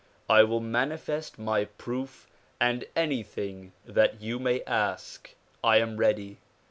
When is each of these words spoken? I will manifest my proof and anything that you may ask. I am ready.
I 0.27 0.41
will 0.41 0.61
manifest 0.61 1.37
my 1.37 1.65
proof 1.65 2.27
and 2.59 2.85
anything 2.95 3.71
that 3.85 4.19
you 4.19 4.39
may 4.39 4.63
ask. 4.63 5.35
I 5.63 5.77
am 5.77 5.97
ready. 5.97 6.37